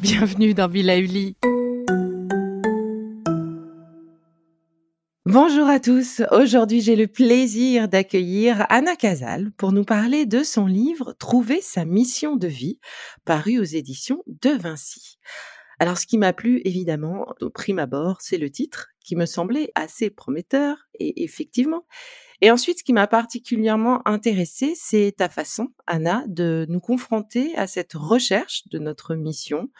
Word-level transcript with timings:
Bienvenue 0.00 0.54
dans 0.54 0.68
Villa 0.68 0.98
Uli. 0.98 1.36
Bonjour 5.26 5.66
à 5.66 5.80
tous. 5.80 6.22
Aujourd'hui, 6.30 6.80
j'ai 6.80 6.96
le 6.96 7.08
plaisir 7.08 7.88
d'accueillir 7.88 8.64
Anna 8.68 8.96
Casal 8.96 9.50
pour 9.58 9.72
nous 9.72 9.84
parler 9.84 10.24
de 10.24 10.42
son 10.42 10.66
livre 10.66 11.12
Trouver 11.18 11.60
sa 11.60 11.84
mission 11.84 12.36
de 12.36 12.46
vie, 12.46 12.78
paru 13.24 13.58
aux 13.58 13.64
éditions 13.64 14.22
de 14.26 14.50
Vinci. 14.50 15.18
Alors, 15.78 15.98
ce 15.98 16.06
qui 16.06 16.16
m'a 16.16 16.32
plu, 16.32 16.62
évidemment, 16.64 17.26
au 17.40 17.50
prime 17.50 17.78
abord, 17.78 18.18
c'est 18.20 18.38
le 18.38 18.48
titre 18.48 18.88
qui 19.04 19.16
me 19.16 19.26
semblait 19.26 19.72
assez 19.74 20.08
prometteur 20.08 20.88
et 20.94 21.24
effectivement. 21.24 21.84
Et 22.42 22.50
ensuite, 22.50 22.78
ce 22.78 22.84
qui 22.84 22.92
m'a 22.92 23.06
particulièrement 23.06 24.06
intéressé, 24.06 24.74
c'est 24.76 25.14
ta 25.16 25.28
façon, 25.28 25.68
Anna, 25.86 26.24
de 26.26 26.66
nous 26.68 26.80
confronter 26.80 27.56
à 27.56 27.66
cette 27.66 27.94
recherche 27.94 28.68
de 28.68 28.78
notre 28.78 29.14
mission 29.14 29.70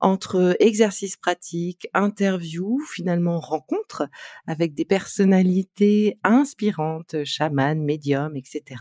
entre 0.00 0.56
exercices 0.60 1.16
pratiques, 1.16 1.86
interviews, 1.92 2.80
finalement 2.90 3.38
rencontres 3.38 4.08
avec 4.46 4.74
des 4.74 4.86
personnalités 4.86 6.18
inspirantes, 6.24 7.24
chamanes, 7.24 7.84
médiums, 7.84 8.34
etc. 8.34 8.80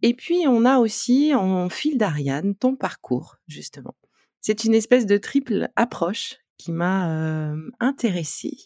Et 0.00 0.14
puis 0.14 0.44
on 0.46 0.64
a 0.64 0.78
aussi 0.78 1.34
en 1.34 1.68
fil 1.68 1.98
d'Ariane 1.98 2.54
ton 2.54 2.76
parcours, 2.76 3.36
justement. 3.48 3.94
C'est 4.40 4.64
une 4.64 4.74
espèce 4.74 5.06
de 5.06 5.18
triple 5.18 5.68
approche 5.76 6.41
qui 6.62 6.72
m'a 6.72 7.52
intéressée. 7.80 8.56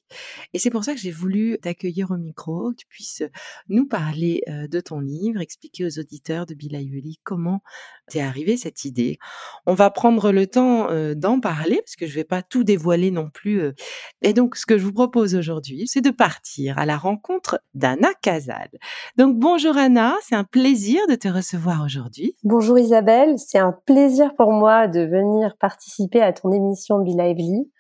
Et 0.53 0.59
c'est 0.59 0.71
pour 0.71 0.85
ça 0.85 0.93
que 0.93 1.01
j'ai 1.01 1.11
voulu 1.11 1.59
t'accueillir 1.63 2.11
au 2.11 2.17
micro, 2.17 2.73
que 2.73 2.77
tu 2.77 2.87
puisses 2.87 3.23
nous 3.69 3.87
parler 3.87 4.43
de 4.47 4.81
ton 4.81 5.01
livre, 5.01 5.41
expliquer 5.41 5.87
aux 5.87 5.99
auditeurs 5.99 6.47
de 6.47 6.55
Bilayuli 6.55 7.21
comment 7.25 7.61
t'es 8.09 8.21
arrivé 8.21 8.57
cette 8.57 8.85
idée. 8.85 9.19
On 9.67 9.75
va 9.75 9.91
prendre 9.91 10.31
le 10.31 10.47
temps 10.47 10.89
d'en 11.15 11.41
parler 11.41 11.77
parce 11.77 11.97
que 11.97 12.07
je 12.07 12.15
vais 12.15 12.25
pas 12.25 12.43
tout 12.43 12.65
dévoiler 12.65 13.11
non 13.11 13.31
plus. 13.31 13.63
Et 14.23 14.33
donc, 14.33 14.57
ce 14.57 14.67
que 14.67 14.77
je 14.77 14.85
vous 14.85 14.93
propose 14.93 15.35
aujourd'hui, 15.35 15.85
c'est 15.87 16.03
de 16.03 16.11
partir 16.11 16.79
à 16.79 16.87
la 16.87 16.97
rencontre 16.97 17.61
d'Anna 17.75 18.09
Casal. 18.21 18.69
Donc, 19.17 19.39
bonjour 19.39 19.77
Anna, 19.77 20.15
c'est 20.23 20.35
un 20.35 20.45
plaisir 20.45 21.01
de 21.09 21.15
te 21.15 21.29
recevoir 21.29 21.83
aujourd'hui. 21.85 22.35
Bonjour 22.45 22.79
Isabelle, 22.79 23.39
c'est 23.39 23.59
un 23.59 23.75
plaisir 23.87 24.35
pour 24.37 24.53
moi 24.53 24.87
de 24.87 25.01
venir 25.01 25.57
participer 25.59 26.21
à 26.21 26.33
ton 26.33 26.53
émission 26.53 26.99
Bilayuli. 27.01 27.71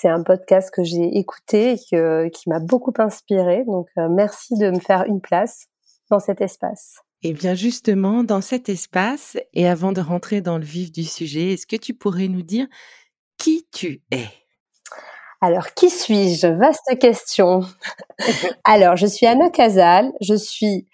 C'est 0.00 0.08
un 0.08 0.22
podcast 0.22 0.70
que 0.70 0.82
j'ai 0.82 1.18
écouté 1.18 1.72
et 1.72 2.30
qui 2.30 2.48
m'a 2.48 2.58
beaucoup 2.58 2.94
inspiré. 2.96 3.64
Donc, 3.66 3.86
euh, 3.98 4.08
merci 4.08 4.56
de 4.56 4.70
me 4.70 4.80
faire 4.80 5.04
une 5.04 5.20
place 5.20 5.66
dans 6.10 6.20
cet 6.20 6.40
espace. 6.40 7.00
Et 7.22 7.28
eh 7.28 7.32
bien 7.34 7.54
justement, 7.54 8.24
dans 8.24 8.40
cet 8.40 8.70
espace, 8.70 9.36
et 9.52 9.68
avant 9.68 9.92
de 9.92 10.00
rentrer 10.00 10.40
dans 10.40 10.56
le 10.56 10.64
vif 10.64 10.90
du 10.90 11.04
sujet, 11.04 11.52
est-ce 11.52 11.66
que 11.66 11.76
tu 11.76 11.92
pourrais 11.92 12.28
nous 12.28 12.40
dire 12.40 12.66
qui 13.36 13.68
tu 13.74 14.02
es? 14.10 14.24
Alors, 15.42 15.74
qui 15.74 15.90
suis-je? 15.90 16.46
Vaste 16.46 16.98
question. 16.98 17.60
Alors, 18.64 18.96
je 18.96 19.06
suis 19.06 19.26
Anna 19.26 19.50
Casal, 19.50 20.12
je 20.22 20.34
suis 20.34 20.88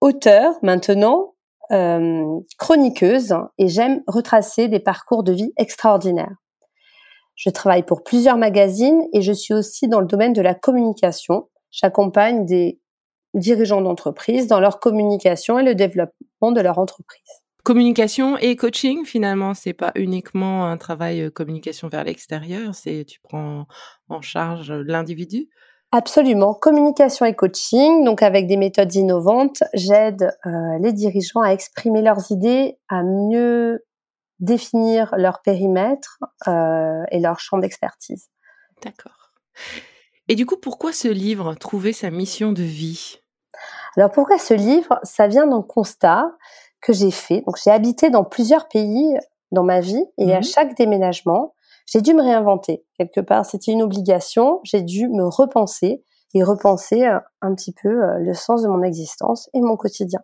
auteure 0.00 0.54
maintenant, 0.62 1.34
euh, 1.72 2.24
chroniqueuse, 2.56 3.34
et 3.58 3.68
j'aime 3.68 4.02
retracer 4.06 4.68
des 4.68 4.80
parcours 4.80 5.24
de 5.24 5.32
vie 5.32 5.52
extraordinaires. 5.58 6.36
Je 7.36 7.50
travaille 7.50 7.84
pour 7.84 8.02
plusieurs 8.02 8.38
magazines 8.38 9.02
et 9.12 9.20
je 9.22 9.32
suis 9.32 9.54
aussi 9.54 9.88
dans 9.88 10.00
le 10.00 10.06
domaine 10.06 10.32
de 10.32 10.42
la 10.42 10.54
communication. 10.54 11.48
J'accompagne 11.70 12.46
des 12.46 12.80
dirigeants 13.34 13.82
d'entreprise 13.82 14.46
dans 14.46 14.60
leur 14.60 14.80
communication 14.80 15.58
et 15.58 15.62
le 15.62 15.74
développement 15.74 16.50
de 16.52 16.60
leur 16.60 16.78
entreprise. 16.78 17.42
Communication 17.62 18.38
et 18.38 18.56
coaching, 18.56 19.04
finalement, 19.04 19.52
c'est 19.52 19.72
pas 19.72 19.92
uniquement 19.96 20.66
un 20.66 20.76
travail 20.76 21.22
euh, 21.22 21.30
communication 21.30 21.88
vers 21.88 22.04
l'extérieur, 22.04 22.74
c'est 22.74 23.04
tu 23.04 23.18
prends 23.20 23.66
en 24.08 24.22
charge 24.22 24.72
l'individu? 24.72 25.48
Absolument, 25.92 26.54
communication 26.54 27.26
et 27.26 27.34
coaching, 27.34 28.04
donc 28.04 28.22
avec 28.22 28.46
des 28.46 28.56
méthodes 28.56 28.94
innovantes, 28.94 29.62
j'aide 29.74 30.32
euh, 30.46 30.50
les 30.80 30.92
dirigeants 30.92 31.42
à 31.42 31.50
exprimer 31.50 32.02
leurs 32.02 32.30
idées, 32.30 32.78
à 32.88 33.02
mieux 33.02 33.84
définir 34.40 35.14
leur 35.16 35.42
périmètre 35.42 36.18
euh, 36.46 37.02
et 37.10 37.20
leur 37.20 37.40
champ 37.40 37.58
d'expertise. 37.58 38.28
D'accord. 38.82 39.32
Et 40.28 40.34
du 40.34 40.44
coup, 40.44 40.56
pourquoi 40.56 40.92
ce 40.92 41.08
livre, 41.08 41.54
Trouver 41.54 41.92
sa 41.92 42.10
mission 42.10 42.52
de 42.52 42.62
vie? 42.62 43.20
Alors 43.96 44.10
pourquoi 44.10 44.38
ce 44.38 44.54
livre? 44.54 44.98
Ça 45.02 45.26
vient 45.26 45.46
d'un 45.46 45.62
constat 45.62 46.30
que 46.80 46.92
j'ai 46.92 47.10
fait. 47.10 47.42
Donc 47.46 47.56
j'ai 47.62 47.70
habité 47.70 48.10
dans 48.10 48.24
plusieurs 48.24 48.68
pays 48.68 49.16
dans 49.52 49.62
ma 49.62 49.80
vie 49.80 50.04
et 50.18 50.34
à 50.34 50.40
mmh 50.40 50.44
chaque 50.44 50.76
déménagement, 50.76 51.54
j'ai 51.86 52.00
dû 52.02 52.14
me 52.14 52.22
réinventer. 52.22 52.84
Quelque 52.98 53.20
part, 53.20 53.46
c'était 53.46 53.72
une 53.72 53.82
obligation. 53.82 54.60
J'ai 54.64 54.82
dû 54.82 55.08
me 55.08 55.24
repenser 55.24 56.04
et 56.34 56.42
repenser 56.42 57.06
euh, 57.06 57.18
un 57.40 57.54
petit 57.54 57.72
peu 57.72 57.88
euh, 57.88 58.18
le 58.18 58.34
sens 58.34 58.62
de 58.62 58.68
mon 58.68 58.82
existence 58.82 59.48
et 59.54 59.60
mon 59.60 59.76
quotidien 59.76 60.20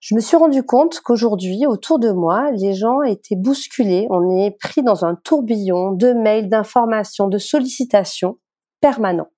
je 0.00 0.14
me 0.14 0.20
suis 0.20 0.36
rendu 0.36 0.62
compte 0.62 1.00
qu'aujourd'hui, 1.00 1.66
autour 1.66 1.98
de 1.98 2.10
moi, 2.10 2.50
les 2.52 2.74
gens 2.74 3.02
étaient 3.02 3.36
bousculés. 3.36 4.06
On 4.10 4.36
est 4.38 4.52
pris 4.52 4.82
dans 4.82 5.04
un 5.04 5.16
tourbillon 5.16 5.90
de 5.92 6.12
mails, 6.12 6.48
d'informations, 6.48 7.26
de 7.26 7.38
sollicitations 7.38 8.38
permanents. 8.80 9.30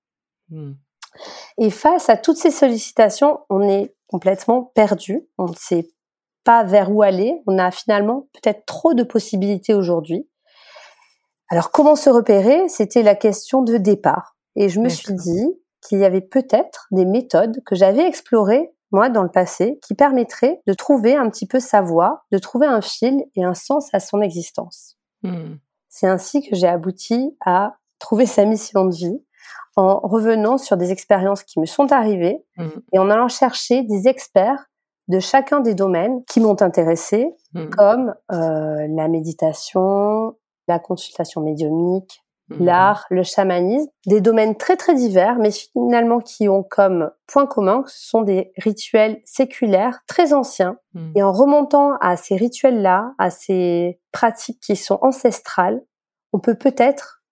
Hmm. 0.49 0.73
Et 1.57 1.71
face 1.71 2.09
à 2.09 2.17
toutes 2.17 2.37
ces 2.37 2.51
sollicitations, 2.51 3.39
on 3.49 3.61
est 3.67 3.95
complètement 4.07 4.63
perdu. 4.75 5.27
On 5.37 5.47
ne 5.47 5.55
sait 5.55 5.89
pas 6.43 6.63
vers 6.63 6.91
où 6.91 7.01
aller. 7.01 7.41
On 7.47 7.57
a 7.57 7.71
finalement 7.71 8.27
peut-être 8.33 8.65
trop 8.65 8.93
de 8.93 9.03
possibilités 9.03 9.73
aujourd'hui. 9.73 10.29
Alors, 11.49 11.71
comment 11.71 11.95
se 11.95 12.09
repérer? 12.09 12.69
C'était 12.69 13.03
la 13.03 13.15
question 13.15 13.63
de 13.63 13.77
départ. 13.77 14.37
Et 14.55 14.69
je 14.69 14.79
me 14.79 14.89
suis 14.89 15.13
dit 15.13 15.47
qu'il 15.81 15.99
y 15.99 16.05
avait 16.05 16.21
peut-être 16.21 16.87
des 16.91 17.05
méthodes 17.05 17.61
que 17.65 17.75
j'avais 17.75 18.05
explorées 18.05 18.73
moi, 18.91 19.09
dans 19.09 19.23
le 19.23 19.29
passé, 19.29 19.79
qui 19.81 19.93
permettrait 19.93 20.61
de 20.67 20.73
trouver 20.73 21.15
un 21.15 21.29
petit 21.29 21.47
peu 21.47 21.59
sa 21.59 21.81
voie, 21.81 22.23
de 22.31 22.37
trouver 22.37 22.67
un 22.67 22.81
fil 22.81 23.23
et 23.35 23.43
un 23.43 23.53
sens 23.53 23.89
à 23.93 23.99
son 23.99 24.21
existence. 24.21 24.97
Hmm. 25.23 25.55
C'est 25.89 26.07
ainsi 26.07 26.41
que 26.41 26.55
j'ai 26.55 26.67
abouti 26.67 27.35
à 27.45 27.75
trouver 27.99 28.25
sa 28.25 28.45
mission 28.45 28.85
de 28.85 28.95
vie 28.95 29.23
en 29.75 29.99
revenant 29.99 30.57
sur 30.57 30.77
des 30.77 30.91
expériences 30.91 31.43
qui 31.43 31.59
me 31.59 31.65
sont 31.65 31.91
arrivées 31.91 32.43
hmm. 32.57 32.69
et 32.93 32.99
en 32.99 33.09
allant 33.09 33.29
chercher 33.29 33.83
des 33.83 34.07
experts 34.07 34.65
de 35.07 35.19
chacun 35.19 35.59
des 35.59 35.73
domaines 35.73 36.23
qui 36.25 36.39
m'ont 36.39 36.61
intéressé, 36.61 37.33
hmm. 37.53 37.69
comme 37.69 38.15
euh, 38.31 38.87
la 38.89 39.07
méditation, 39.07 40.35
la 40.67 40.79
consultation 40.79 41.41
médiumnique, 41.41 42.23
Mhm. 42.59 42.65
l'art, 42.65 43.05
le 43.09 43.23
chamanisme, 43.23 43.89
des 44.05 44.21
domaines 44.21 44.55
très 44.55 44.75
très 44.75 44.95
divers, 44.95 45.37
mais 45.39 45.51
finalement 45.51 46.19
qui 46.19 46.49
ont 46.49 46.63
comme 46.63 47.11
point 47.27 47.45
commun 47.45 47.83
ce 47.87 48.09
sont 48.09 48.21
des 48.21 48.51
rituels 48.57 49.21
séculaires 49.25 49.99
très 50.07 50.33
anciens. 50.33 50.77
Mhm. 50.93 51.11
Et 51.15 51.23
en 51.23 51.31
remontant 51.31 51.97
à 52.01 52.17
ces 52.17 52.35
rituels-là, 52.35 53.13
à 53.17 53.29
ces 53.29 53.99
pratiques 54.11 54.59
qui 54.59 54.75
sont 54.75 54.99
ancestrales, 55.01 55.81
on 56.33 56.39
peut 56.39 56.55
peut-être 56.55 57.23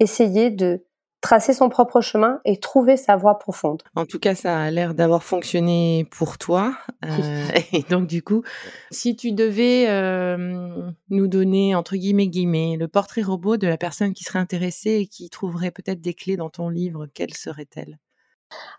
essayer 0.00 0.50
de 0.50 0.84
tracer 1.20 1.52
son 1.52 1.68
propre 1.68 2.00
chemin 2.00 2.40
et 2.44 2.58
trouver 2.58 2.96
sa 2.96 3.16
voie 3.16 3.38
profonde. 3.38 3.82
En 3.94 4.06
tout 4.06 4.18
cas, 4.18 4.34
ça 4.34 4.58
a 4.58 4.70
l'air 4.70 4.94
d'avoir 4.94 5.22
fonctionné 5.22 6.08
pour 6.10 6.38
toi. 6.38 6.74
Euh, 7.04 7.48
et 7.72 7.82
donc, 7.82 8.06
du 8.06 8.22
coup, 8.22 8.42
si 8.90 9.16
tu 9.16 9.32
devais 9.32 9.86
euh, 9.88 10.90
nous 11.10 11.28
donner, 11.28 11.74
entre 11.74 11.96
guillemets, 11.96 12.28
guillemets, 12.28 12.76
le 12.78 12.88
portrait 12.88 13.22
robot 13.22 13.56
de 13.58 13.66
la 13.66 13.76
personne 13.76 14.14
qui 14.14 14.24
serait 14.24 14.38
intéressée 14.38 14.92
et 14.92 15.06
qui 15.06 15.28
trouverait 15.28 15.70
peut-être 15.70 16.00
des 16.00 16.14
clés 16.14 16.36
dans 16.36 16.50
ton 16.50 16.68
livre, 16.68 17.06
quelle 17.12 17.34
serait-elle? 17.34 17.98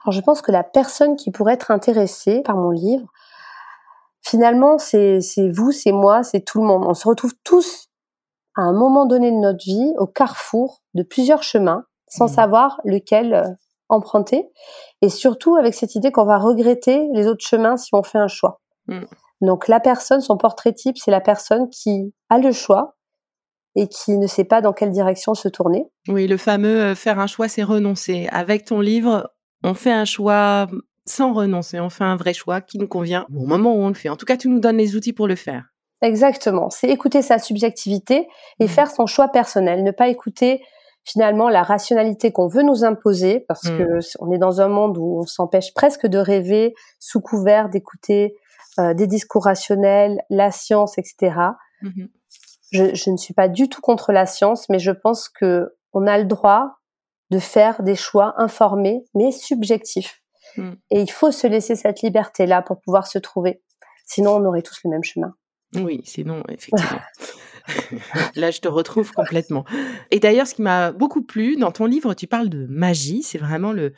Alors, 0.04 0.12
je 0.12 0.22
pense 0.22 0.42
que 0.42 0.52
la 0.52 0.64
personne 0.64 1.16
qui 1.16 1.32
pourrait 1.32 1.54
être 1.54 1.72
intéressée 1.72 2.42
par 2.42 2.58
mon 2.58 2.72
livre, 2.72 3.08
finalement, 4.22 4.80
c'est 4.80 5.20
vous, 5.54 5.72
c'est 5.72 5.92
moi, 5.92 6.24
c'est 6.24 6.42
tout 6.42 6.60
le 6.60 6.68
monde. 6.68 6.86
On 6.86 6.96
se 6.96 7.08
retrouve 7.08 7.34
tous 7.44 7.88
à 8.56 8.64
un 8.64 8.74
moment 8.74 9.06
donné 9.06 9.32
de 9.32 9.38
notre 9.38 9.64
vie 9.64 9.94
au 9.98 10.08
carrefour 10.08 10.82
de 10.94 11.04
plusieurs 11.04 11.44
chemins 11.44 11.86
sans 12.12 12.26
mmh. 12.26 12.36
savoir 12.36 12.82
lequel 12.84 13.34
euh, 13.34 13.48
emprunter 13.90 14.48
et 15.02 15.10
surtout 15.10 15.56
avec 15.56 15.74
cette 15.74 15.96
idée 15.96 16.12
qu'on 16.12 16.26
va 16.26 16.38
regretter 16.38 17.08
les 17.14 17.28
autres 17.28 17.46
chemins 17.46 17.78
si 17.78 17.94
on 17.94 18.04
fait 18.04 18.20
un 18.20 18.28
choix. 18.28 18.62
Mmh. 18.88 19.02
Donc 19.42 19.68
la 19.68 19.80
personne, 19.80 20.22
son 20.22 20.38
portrait 20.38 20.74
type, 20.74 20.98
c'est 20.98 21.12
la 21.12 21.22
personne 21.22 21.70
qui 21.70 22.14
a 22.30 22.38
le 22.38 22.52
choix 22.52 22.96
et 23.76 23.88
qui 23.88 24.18
ne 24.18 24.28
sait 24.28 24.44
pas 24.44 24.62
dans 24.62 24.74
quelle 24.74 24.92
direction 24.92 25.34
se 25.34 25.48
tourner. 25.48 25.86
Oui, 26.08 26.28
le 26.28 26.38
fameux 26.38 26.82
euh, 26.82 26.96
faire 26.96 27.20
un 27.20 27.28
choix, 27.28 27.48
c'est 27.48 27.64
renoncer. 27.64 28.28
Avec 28.32 28.66
ton 28.66 28.82
livre, 28.82 29.32
on 29.64 29.74
fait 29.74 29.92
un 29.92 30.06
choix 30.06 30.68
sans 31.06 31.34
renoncer, 31.34 31.80
on 31.80 31.90
fait 31.90 32.04
un 32.04 32.16
vrai 32.16 32.34
choix 32.34 32.62
qui 32.62 32.78
nous 32.78 32.88
convient 32.88 33.26
au 33.36 33.46
moment 33.46 33.74
où 33.74 33.80
on 33.80 33.88
le 33.88 33.94
fait. 33.94 34.10
En 34.10 34.18
tout 34.18 34.26
cas, 34.26 34.38
tu 34.38 34.50
nous 34.50 34.60
donnes 34.60 34.78
les 34.78 34.96
outils 34.96 35.14
pour 35.14 35.28
le 35.28 35.36
faire. 35.36 35.66
Exactement, 36.02 36.70
c'est 36.70 36.90
écouter 36.90 37.22
sa 37.22 37.38
subjectivité 37.38 38.28
et 38.60 38.66
mmh. 38.66 38.68
faire 38.68 38.92
son 38.92 39.06
choix 39.06 39.28
personnel, 39.28 39.84
ne 39.84 39.92
pas 39.92 40.10
écouter 40.10 40.62
finalement 41.04 41.50
la 41.50 41.64
rationalité 41.64 42.32
qu'on 42.32 42.48
veut 42.48 42.64
nous 42.64 42.84
imposer, 42.84 43.46
parce 43.48 43.66
mmh. 43.66 43.78
que 43.78 44.00
on 44.20 44.32
est 44.32 44.38
dans 44.38 44.62
un 44.62 44.68
monde 44.68 44.98
où 44.98 45.20
on 45.22 45.26
s'empêche 45.26 45.74
presque 45.74 46.06
de 46.06 46.18
rêver 46.18 46.74
sous 47.00 47.22
couvert 47.22 47.70
d'écouter 47.70 48.36
euh, 48.80 48.94
des 48.94 49.08
discours 49.08 49.46
rationnels, 49.46 50.22
la 50.30 50.52
science, 50.52 50.98
etc. 50.98 51.36
Mmh 51.82 52.06
je, 52.74 52.96
je, 52.96 53.10
ne 53.10 53.18
suis 53.18 53.34
pas 53.34 53.50
du 53.50 53.68
tout 53.68 53.82
contre 53.82 54.14
la 54.14 54.26
science, 54.26 54.70
mais 54.70 54.80
je 54.80 54.92
pense 54.92 55.28
que 55.28 55.76
on 55.92 56.08
a 56.08 56.18
le 56.18 56.24
droit 56.24 56.78
de 57.30 57.38
faire 57.38 57.84
des 57.84 57.96
choix 57.96 58.34
informés, 58.38 59.04
mais 59.14 59.34
subjectifs. 59.34 60.24
Mmh. 60.56 60.72
Et 60.92 61.02
il 61.02 61.12
faut 61.12 61.32
se 61.32 61.48
laisser 61.48 61.76
cette 61.76 62.02
liberté-là 62.02 62.62
pour 62.62 62.80
pouvoir 62.80 63.08
se 63.08 63.20
trouver. 63.20 63.62
Sinon, 64.06 64.36
on 64.36 64.46
aurait 64.46 64.62
tous 64.62 64.80
le 64.86 64.90
même 64.90 65.04
chemin. 65.04 65.34
Oui, 65.76 66.02
sinon, 66.06 66.44
effectivement. 66.50 67.02
Là, 68.36 68.52
je 68.52 68.60
te 68.60 68.68
retrouve 68.68 69.12
complètement. 69.12 69.66
Et 70.12 70.20
d'ailleurs, 70.20 70.48
ce 70.48 70.56
qui 70.56 70.62
m'a 70.62 70.92
beaucoup 70.92 71.22
plu, 71.22 71.56
dans 71.56 71.72
ton 71.72 71.86
livre, 71.86 72.14
tu 72.14 72.28
parles 72.28 72.50
de 72.50 72.66
magie. 72.70 73.24
C'est 73.24 73.38
vraiment 73.38 73.72
le, 73.72 73.94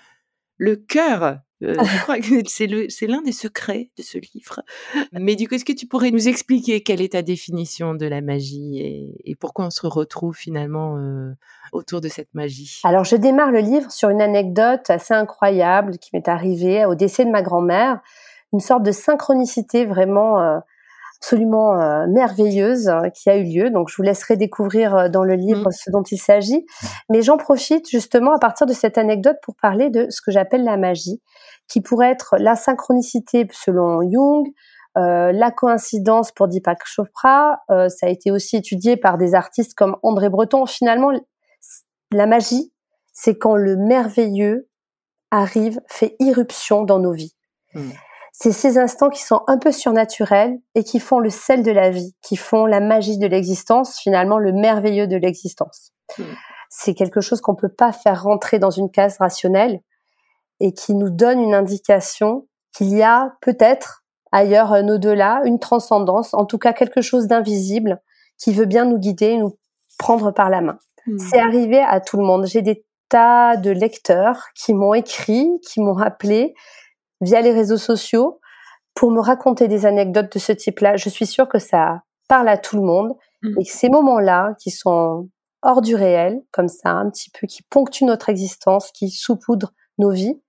le 0.58 0.76
cœur. 0.76 1.40
Euh, 1.64 1.76
je 1.82 2.02
crois 2.02 2.20
que 2.20 2.42
c'est 2.90 3.08
l'un 3.08 3.22
des 3.22 3.32
secrets 3.32 3.90
de 3.98 4.04
ce 4.04 4.18
livre. 4.18 4.62
Mais 5.12 5.36
du 5.36 5.48
coup, 5.48 5.56
est-ce 5.56 5.66
que 5.66 5.74
tu 5.74 5.88
pourrais 5.88 6.12
nous 6.12 6.28
expliquer 6.28 6.82
quelle 6.82 7.02
est 7.02 7.14
ta 7.14 7.22
définition 7.22 7.94
de 7.94 8.06
la 8.06 8.22
magie 8.22 8.80
et, 9.24 9.36
pourquoi 9.36 9.66
on 9.66 9.70
se 9.72 9.86
retrouve 9.88 10.36
finalement 10.36 10.98
euh, 10.98 11.34
autour 11.74 12.00
de 12.00 12.08
cette 12.08 12.34
magie? 12.34 12.82
Alors, 12.84 13.04
je 13.04 13.16
démarre 13.16 13.52
le 13.52 13.60
livre 13.60 13.92
sur 13.92 14.10
une 14.10 14.22
anecdote 14.22 14.90
assez 14.90 15.14
incroyable 15.14 15.98
qui 15.98 16.12
m'est 16.14 16.28
arrivée 16.28 16.86
au 16.86 16.96
décès 16.96 17.26
de 17.26 17.32
ma 17.32 17.42
grand-mère. 17.42 18.00
Une 18.54 18.60
sorte 18.60 18.84
de 18.84 18.92
synchronicité 18.92 19.86
vraiment 19.86 20.40
euh, 20.40 20.60
absolument 21.24 21.80
euh, 21.80 22.06
merveilleuse 22.08 22.90
hein, 22.90 23.10
qui 23.10 23.30
a 23.30 23.38
eu 23.38 23.46
lieu. 23.46 23.70
Donc, 23.70 23.88
je 23.90 23.96
vous 23.96 24.04
laisserai 24.04 24.36
découvrir 24.36 24.94
euh, 24.94 25.08
dans 25.08 25.24
le 25.24 25.36
livre 25.36 25.70
mmh. 25.70 25.72
ce 25.72 25.90
dont 25.90 26.04
il 26.04 26.18
s'agit. 26.18 26.66
Mais 27.10 27.22
j'en 27.22 27.38
profite 27.38 27.90
justement 27.90 28.34
à 28.34 28.40
partir 28.40 28.68
de 28.68 28.74
cette 28.74 28.98
anecdote 28.98 29.38
pour 29.42 29.56
parler 29.56 29.90
de 29.90 30.10
ce 30.10 30.22
que 30.22 30.32
j'appelle 30.32 30.66
la 30.66 30.76
magie, 30.76 31.22
qui 31.70 31.80
pourrait 31.80 32.12
être 32.12 32.36
la 32.40 32.58
synchronicité 32.58 33.48
selon 33.54 34.02
Jung, 34.02 34.48
euh, 34.98 35.32
la 35.32 35.50
coïncidence 35.52 36.34
pour 36.34 36.50
Deepak 36.50 36.80
Chopra. 36.84 37.62
Euh, 37.72 37.88
ça 37.88 38.08
a 38.08 38.10
été 38.10 38.30
aussi 38.30 38.58
étudié 38.58 38.98
par 38.98 39.18
des 39.18 39.34
artistes 39.34 39.76
comme 39.76 39.96
André 40.04 40.28
Breton. 40.28 40.66
Finalement, 40.66 41.12
la 42.12 42.26
magie, 42.26 42.74
c'est 43.14 43.38
quand 43.38 43.56
le 43.56 43.78
merveilleux 43.78 44.68
arrive, 45.32 45.80
fait 45.88 46.18
irruption 46.20 46.84
dans 46.84 47.00
nos 47.00 47.14
vies. 47.14 47.34
Mmh 47.76 47.92
c'est 48.36 48.52
ces 48.52 48.80
instants 48.80 49.12
qui 49.12 49.22
sont 49.22 49.42
un 49.46 49.60
peu 49.60 49.72
surnaturels 49.72 50.60
et 50.74 50.84
qui 50.84 51.00
font 51.00 51.20
le 51.20 51.30
sel 51.30 51.62
de 51.62 51.72
la 51.72 51.92
vie, 51.92 52.16
qui 52.24 52.36
font 52.36 52.66
la 52.66 52.80
magie 52.80 53.20
de 53.20 53.28
l'existence, 53.28 54.00
finalement 54.00 54.40
le 54.40 54.52
merveilleux 54.52 55.06
de 55.06 55.16
l'existence. 55.16 55.92
Hmm. 56.18 56.24
C'est 56.68 56.96
quelque 56.96 57.22
chose 57.22 57.42
qu'on 57.42 57.54
peut 57.54 57.70
pas 57.70 57.92
faire 57.92 58.24
rentrer 58.24 58.58
dans 58.58 58.72
une 58.72 58.90
case 58.90 59.18
rationnelle 59.20 59.82
et 60.60 60.74
qui 60.74 60.96
nous 60.96 61.12
donne 61.12 61.40
une 61.40 61.54
indication 61.54 62.48
qu'il 62.76 62.90
y 62.90 63.04
a 63.04 63.36
peut-être 63.40 64.04
ailleurs 64.32 64.74
un 64.74 64.90
au-delà, 64.90 65.44
une 65.46 65.60
transcendance, 65.60 66.34
en 66.34 66.46
tout 66.46 66.58
cas 66.58 66.74
quelque 66.74 67.02
chose 67.02 67.28
d'invisible 67.28 68.02
qui 68.40 68.52
veut 68.52 68.66
bien 68.66 68.86
nous 68.86 68.98
guider, 68.98 69.38
nous 69.38 69.60
prendre 70.00 70.32
par 70.32 70.50
la 70.50 70.62
main. 70.62 70.80
Hmm. 71.06 71.20
C'est 71.20 71.40
arrivé 71.40 71.80
à 71.80 72.00
tout 72.00 72.18
le 72.18 72.24
monde. 72.24 72.48
J'ai 72.48 72.64
des 72.64 72.84
tas 73.10 73.58
de 73.58 73.70
lecteurs 73.70 74.48
qui 74.56 74.74
m'ont 74.74 74.96
écrit, 74.96 75.52
qui 75.62 75.82
m'ont 75.82 75.94
rappelé 75.94 76.56
via 77.24 77.42
les 77.42 77.52
réseaux 77.52 77.78
sociaux 77.78 78.40
pour 78.94 79.12
me 79.12 79.20
raconter 79.20 79.68
des 79.68 79.86
anecdotes 79.86 80.32
de 80.34 80.40
ce 80.40 80.52
type-là. 80.52 80.98
Je 80.98 81.10
suis 81.10 81.26
sûre 81.26 81.48
que 81.48 81.60
ça 81.60 82.04
parle 82.28 82.48
à 82.50 82.58
tout 82.58 82.76
le 82.76 82.84
monde 82.84 83.14
mmh. 83.42 83.60
et 83.60 83.66
que 83.66 83.72
ces 83.72 83.90
moments-là 83.90 84.56
qui 84.60 84.72
sont 84.72 85.30
hors 85.62 85.82
du 85.82 85.96
réel, 85.96 86.42
comme 86.52 86.68
ça, 86.68 86.90
un 86.90 87.10
petit 87.10 87.30
peu, 87.30 87.48
qui 87.48 87.64
ponctuent 87.64 88.06
notre 88.06 88.30
existence, 88.30 88.92
qui 88.92 89.10
saupoudrent 89.10 89.74
nos 89.98 90.12
vies, 90.12 90.42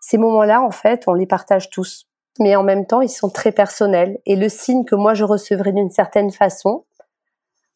ces 0.00 0.16
moments-là, 0.16 0.62
en 0.62 0.70
fait, 0.70 1.04
on 1.06 1.14
les 1.14 1.26
partage 1.26 1.70
tous. 1.70 2.06
Mais 2.38 2.56
en 2.56 2.62
même 2.62 2.86
temps, 2.86 3.02
ils 3.02 3.10
sont 3.10 3.28
très 3.28 3.52
personnels. 3.52 4.18
Et 4.24 4.34
le 4.34 4.48
signe 4.48 4.84
que 4.84 4.94
moi, 4.94 5.14
je 5.14 5.24
recevrai 5.24 5.72
d'une 5.72 5.90
certaine 5.90 6.30
façon, 6.30 6.86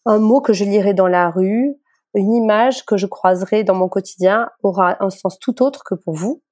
un 0.06 0.18
mot 0.18 0.40
que 0.40 0.52
je 0.52 0.64
lirai 0.64 0.94
dans 0.94 1.06
la 1.06 1.30
rue, 1.30 1.74
une 2.14 2.32
image 2.32 2.84
que 2.86 2.96
je 2.96 3.06
croiserai 3.06 3.64
dans 3.64 3.74
mon 3.74 3.88
quotidien 3.88 4.48
aura 4.62 5.02
un 5.04 5.10
sens 5.10 5.38
tout 5.38 5.62
autre 5.62 5.82
que 5.84 5.94
pour 5.94 6.14
vous. 6.14 6.42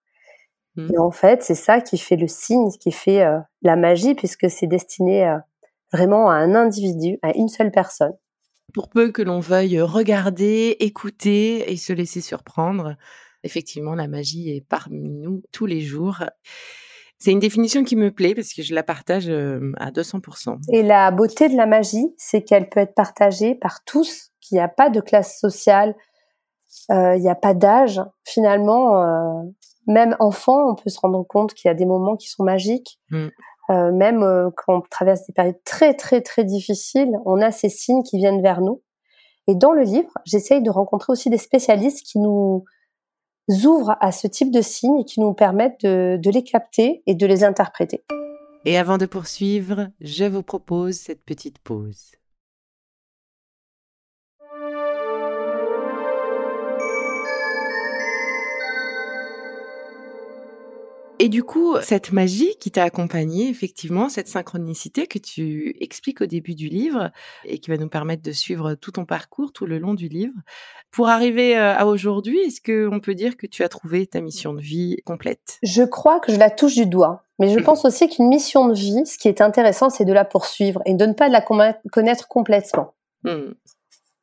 Mmh. 0.77 0.95
Et 0.95 0.99
en 0.99 1.11
fait, 1.11 1.43
c'est 1.43 1.55
ça 1.55 1.81
qui 1.81 1.99
fait 1.99 2.17
le 2.17 2.29
signe, 2.29 2.71
qui 2.81 2.93
fait 2.93 3.23
euh, 3.23 3.39
la 3.63 3.77
magie, 3.77 4.15
puisque 4.15 4.51
c'est 4.51 4.67
destiné 4.67 5.27
euh, 5.27 5.37
vraiment 5.93 6.31
à 6.31 6.35
un 6.35 6.55
individu, 6.55 7.19
à 7.23 7.37
une 7.37 7.49
seule 7.49 7.71
personne. 7.71 8.15
Pour 8.73 8.89
peu 8.89 9.11
que 9.11 9.21
l'on 9.21 9.41
veuille 9.41 9.81
regarder, 9.81 10.77
écouter 10.81 11.71
et 11.71 11.77
se 11.77 11.93
laisser 11.93 12.23
surprendre, 12.23 12.97
effectivement, 13.43 13.95
la 13.95 14.09
magie 14.09 14.51
est 14.51 14.67
parmi 14.67 15.11
nous 15.11 15.43
tous 15.53 15.67
les 15.67 15.83
jours. 15.83 16.25
C'est 17.19 17.33
une 17.33 17.39
définition 17.39 17.85
qui 17.85 17.95
me 17.95 18.11
plaît 18.11 18.35
parce 18.35 18.55
que 18.55 18.63
je 18.63 18.75
la 18.75 18.83
partage 18.83 19.29
euh, 19.29 19.73
à 19.77 19.91
200%. 19.91 20.59
Et 20.73 20.83
la 20.83 21.11
beauté 21.11 21.51
de 21.51 21.57
la 21.57 21.67
magie, 21.67 22.15
c'est 22.17 22.43
qu'elle 22.43 22.71
peut 22.71 22.81
être 22.81 22.95
partagée 22.95 23.55
par 23.55 23.85
tous, 23.85 24.31
qu'il 24.41 24.57
n'y 24.57 24.63
a 24.63 24.69
pas 24.69 24.89
de 24.89 25.01
classe 25.01 25.39
sociale, 25.39 25.95
il 26.89 27.21
n'y 27.21 27.29
a 27.29 27.35
pas 27.35 27.53
d'âge. 27.53 28.01
Finalement, 28.25 29.53
même 29.87 30.17
enfant, 30.21 30.71
on 30.71 30.75
peut 30.75 30.91
se 30.91 31.01
rendre 31.01 31.23
compte 31.25 31.55
qu'il 31.55 31.69
y 31.69 31.71
a 31.71 31.75
des 31.75 31.87
moments 31.87 32.17
qui 32.17 32.29
sont 32.29 32.45
magiques. 32.45 32.99
Mm. 33.11 33.29
Euh, 33.71 33.93
même 33.93 34.23
euh, 34.23 34.51
quand 34.57 34.79
on 34.79 34.81
traverse 34.81 35.25
des 35.27 35.33
périodes 35.33 35.63
très 35.65 35.95
très 35.95 36.21
très 36.21 36.45
difficiles, 36.45 37.13
on 37.25 37.41
a 37.41 37.53
ces 37.53 37.69
signes 37.69 38.03
qui 38.03 38.19
viennent 38.19 38.43
vers 38.43 38.61
nous. 38.61 38.83
Et 39.47 39.55
dans 39.55 39.73
le 39.73 39.83
livre, 39.83 40.11
j'essaye 40.25 40.63
de 40.63 40.71
rencontrer 40.71 41.13
aussi 41.13 41.31
des 41.31 41.39
spécialistes 41.39 42.05
qui 42.05 42.19
nous 42.19 42.65
ouvrent 43.65 43.97
à 44.01 44.13
ce 44.13 44.27
type 44.27 44.53
de 44.53 44.61
signes 44.61 45.01
et 45.01 45.05
qui 45.05 45.21
nous 45.21 45.33
permettent 45.33 45.81
de, 45.85 46.19
de 46.21 46.31
les 46.31 46.45
capter 46.45 47.03
et 47.07 47.15
de 47.15 47.27
les 47.27 47.45
interpréter. 47.45 48.05
Et 48.65 48.79
avant 48.79 48.99
de 48.99 49.07
poursuivre, 49.07 49.89
je 50.01 50.25
vous 50.25 50.43
propose 50.43 50.95
cette 50.97 51.25
petite 51.25 51.59
pause. 51.59 52.13
Et 61.23 61.29
du 61.29 61.45
coup, 61.45 61.77
cette 61.83 62.11
magie 62.11 62.57
qui 62.59 62.73
t'a 62.73 62.83
accompagné, 62.83 63.49
effectivement, 63.49 64.09
cette 64.09 64.27
synchronicité 64.27 65.07
que 65.07 65.21
tu 65.21 65.77
expliques 65.79 66.21
au 66.21 66.27
début 66.27 66.57
du 66.57 66.69
livre 66.69 67.13
et 67.45 67.61
qui 67.61 67.71
va 67.71 67.77
nous 67.77 67.89
permettre 67.89 68.25
de 68.25 68.33
suivre 68.33 68.75
tout 68.75 68.91
ton 68.91 69.05
parcours 69.05 69.53
tout 69.53 69.65
le 69.65 69.79
long 69.79 69.95
du 69.95 70.09
livre, 70.09 70.35
pour 70.91 71.09
arriver 71.09 71.57
euh, 71.57 71.77
à 71.77 71.87
aujourd'hui, 71.87 72.41
est-ce 72.41 72.61
qu'on 72.61 72.99
peut 72.99 73.15
dire 73.15 73.37
que 73.37 73.47
tu 73.47 73.63
as 73.63 73.69
trouvé 73.69 74.05
ta 74.09 74.21
mission 74.21 74.53
de 74.53 74.61
vie 74.61 74.97
complète? 75.05 75.61
Je 75.63 75.85
crois 75.85 76.19
que 76.19 76.33
je 76.33 76.39
la 76.41 76.51
touche 76.51 76.75
du 76.75 76.87
doigt. 76.87 77.23
Mais 77.39 77.51
je 77.51 77.61
pense 77.61 77.85
aussi 77.85 78.09
qu'une 78.09 78.27
mission 78.27 78.67
de 78.67 78.75
vie, 78.75 79.07
ce 79.07 79.17
qui 79.17 79.29
est 79.29 79.41
intéressant, 79.41 79.91
c'est 79.91 80.05
de 80.05 80.13
la 80.13 80.25
poursuivre 80.25 80.83
et 80.87 80.95
de 80.95 81.07
ne 81.07 81.13
pas 81.13 81.29
la 81.29 81.41
connaître 81.41 82.27
complètement. 82.27 82.95
Hmm. 83.23 83.53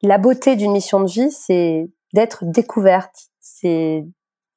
La 0.02 0.18
beauté 0.18 0.58
d'une 0.58 0.74
mission 0.74 1.00
de 1.00 1.10
vie, 1.10 1.32
c'est 1.32 1.90
d'être 2.12 2.44
découverte, 2.44 3.30
c'est 3.40 4.06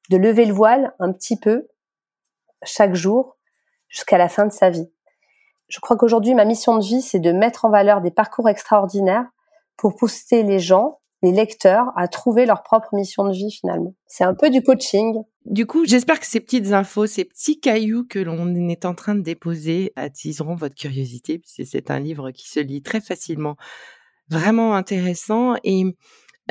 de 0.09 0.17
lever 0.17 0.43
le 0.43 0.53
voile 0.53 0.93
un 0.99 1.13
petit 1.13 1.37
peu 1.37 1.67
chaque 2.65 2.95
jour 2.95 3.37
jusqu'à 3.89 4.17
la 4.17 4.29
fin 4.29 4.45
de 4.45 4.51
sa 4.51 4.69
vie. 4.69 4.89
Je 5.67 5.79
crois 5.79 5.97
qu'aujourd'hui, 5.97 6.33
ma 6.33 6.45
mission 6.45 6.77
de 6.77 6.83
vie, 6.83 7.01
c'est 7.01 7.19
de 7.19 7.31
mettre 7.31 7.65
en 7.65 7.69
valeur 7.69 8.01
des 8.01 8.11
parcours 8.11 8.49
extraordinaires 8.49 9.25
pour 9.77 9.95
pousser 9.95 10.43
les 10.43 10.59
gens, 10.59 10.99
les 11.21 11.31
lecteurs 11.31 11.87
à 11.95 12.07
trouver 12.07 12.45
leur 12.45 12.63
propre 12.63 12.89
mission 12.93 13.25
de 13.27 13.33
vie 13.33 13.51
finalement. 13.51 13.95
C'est 14.07 14.23
un 14.23 14.33
peu 14.33 14.49
du 14.49 14.61
coaching. 14.61 15.23
Du 15.45 15.65
coup, 15.65 15.85
j'espère 15.85 16.19
que 16.19 16.25
ces 16.25 16.39
petites 16.39 16.73
infos, 16.73 17.07
ces 17.07 17.25
petits 17.25 17.59
cailloux 17.59 18.05
que 18.05 18.19
l'on 18.19 18.53
est 18.69 18.85
en 18.85 18.93
train 18.93 19.15
de 19.15 19.21
déposer 19.21 19.93
attiseront 19.95 20.55
votre 20.55 20.75
curiosité, 20.75 21.39
puisque 21.39 21.65
c'est 21.65 21.91
un 21.91 21.99
livre 21.99 22.31
qui 22.31 22.49
se 22.49 22.59
lit 22.59 22.81
très 22.81 23.01
facilement, 23.01 23.55
vraiment 24.29 24.75
intéressant 24.75 25.55
et 25.63 25.83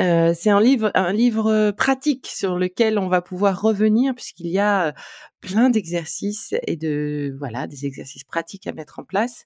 euh, 0.01 0.33
c'est 0.35 0.51
un 0.51 0.61
livre, 0.61 0.91
un 0.95 1.13
livre 1.13 1.71
pratique 1.73 2.27
sur 2.27 2.59
lequel 2.59 2.99
on 2.99 3.09
va 3.09 3.21
pouvoir 3.21 3.61
revenir 3.61 4.15
puisqu'il 4.15 4.49
y 4.49 4.59
a 4.59 4.95
plein 5.41 5.71
d'exercices 5.71 6.55
et 6.67 6.77
de 6.77 7.35
voilà 7.39 7.67
des 7.67 7.85
exercices 7.85 8.25
pratiques 8.25 8.67
à 8.67 8.73
mettre 8.73 8.99
en 8.99 9.05
place. 9.05 9.45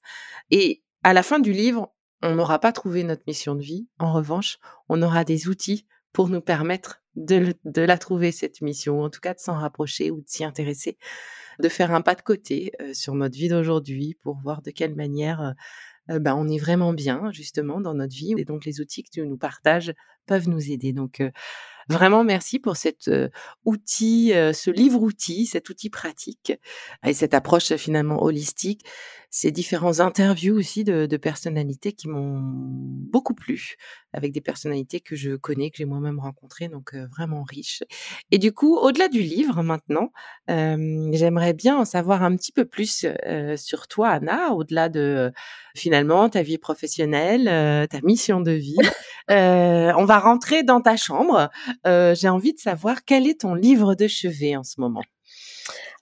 Et 0.51 0.83
à 1.03 1.13
la 1.13 1.23
fin 1.23 1.39
du 1.39 1.53
livre, 1.53 1.93
on 2.23 2.35
n'aura 2.35 2.59
pas 2.59 2.73
trouvé 2.73 3.03
notre 3.03 3.23
mission 3.27 3.55
de 3.55 3.63
vie. 3.63 3.89
En 3.99 4.13
revanche, 4.13 4.59
on 4.89 5.03
aura 5.03 5.25
des 5.25 5.49
outils 5.49 5.87
pour 6.13 6.29
nous 6.29 6.41
permettre 6.41 7.03
de, 7.15 7.55
la 7.81 7.99
trouver, 7.99 8.33
cette 8.33 8.61
mission, 8.61 9.01
ou 9.01 9.05
en 9.05 9.11
tout 9.11 9.21
cas 9.21 9.35
de 9.35 9.39
s'en 9.39 9.55
rapprocher 9.55 10.11
ou 10.11 10.21
de 10.21 10.29
s'y 10.29 10.45
intéresser, 10.45 10.99
de 11.61 11.69
faire 11.69 11.93
un 11.93 12.03
pas 12.03 12.15
de 12.15 12.23
côté 12.23 12.73
euh, 12.81 12.95
sur 12.95 13.15
notre 13.15 13.37
vie 13.37 13.49
d'aujourd'hui 13.49 14.17
pour 14.23 14.39
voir 14.39 14.63
de 14.63 14.71
quelle 14.71 14.95
manière 14.95 15.41
euh, 15.41 15.53
ben, 16.09 16.35
on 16.35 16.49
est 16.49 16.59
vraiment 16.59 16.93
bien 16.93 17.31
justement 17.33 17.81
dans 17.81 17.95
notre 17.95 18.15
vie. 18.15 18.35
Et 18.37 18.45
donc 18.45 18.65
les 18.65 18.81
outils 18.81 19.03
que 19.03 19.11
tu 19.11 19.27
nous 19.27 19.39
partages 19.39 19.93
peuvent 20.27 20.49
nous 20.49 20.71
aider. 20.71 20.93
Donc 20.93 21.21
euh, 21.21 21.31
Vraiment, 21.89 22.25
merci 22.25 22.59
pour 22.59 22.77
cet 22.77 23.09
outil, 23.65 24.31
ce 24.33 24.71
livre-outil, 24.73 25.47
cet 25.47 25.69
outil 25.69 25.89
pratique 25.89 26.53
et 27.05 27.13
cette 27.13 27.33
approche 27.33 27.77
finalement 27.77 28.25
holistique. 28.25 28.85
Ces 29.39 29.51
différents 29.51 30.01
interviews 30.01 30.57
aussi 30.57 30.83
de, 30.83 31.05
de 31.05 31.17
personnalités 31.19 31.93
qui 31.93 32.09
m'ont 32.09 32.41
beaucoup 32.41 33.35
plu, 33.35 33.77
avec 34.15 34.33
des 34.33 34.41
personnalités 34.41 35.01
que 35.01 35.15
je 35.15 35.37
connais, 35.37 35.71
que 35.71 35.77
j'ai 35.77 35.85
moi-même 35.85 36.19
rencontrées, 36.19 36.69
donc 36.69 36.95
vraiment 36.95 37.43
riches. 37.43 37.83
Et 38.31 38.39
du 38.39 38.53
coup, 38.53 38.79
au-delà 38.79 39.09
du 39.09 39.21
livre 39.21 39.63
maintenant, 39.63 40.11
j'aimerais 40.49 41.53
bien 41.53 41.77
en 41.77 41.85
savoir 41.85 42.23
un 42.23 42.35
petit 42.35 42.51
peu 42.51 42.65
plus 42.65 43.07
sur 43.57 43.89
toi, 43.89 44.09
Anna, 44.09 44.53
au-delà 44.53 44.89
de 44.89 45.31
finalement 45.77 46.31
ta 46.31 46.43
vie 46.43 46.57
professionnelle, 46.57 47.45
ta 47.89 48.01
mission 48.03 48.41
de 48.41 48.53
vie. 48.53 48.79
on 49.29 50.05
va 50.07 50.19
rentrer 50.19 50.63
dans 50.63 50.81
ta 50.81 50.97
chambre 50.97 51.51
j'ai 51.85 52.29
envie 52.31 52.55
de 52.55 52.59
savoir 52.59 53.05
quel 53.05 53.27
est 53.27 53.43
ton 53.43 53.55
livre 53.55 53.95
de 53.95 54.09
chevet 54.09 54.57
en 54.57 54.65
ce 54.65 54.81
moment. 54.81 55.03